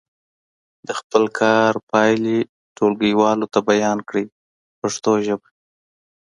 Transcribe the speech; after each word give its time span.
د 0.87 0.89
خپل 0.99 1.23
کار 1.39 1.73
پایلې 1.91 2.37
ټولګیوالو 2.75 3.45
ته 3.53 3.59
بیان 3.69 3.97
کړئ 4.09 4.25
په 4.31 4.35
پښتو 4.81 5.11
ژبه. 5.25 5.47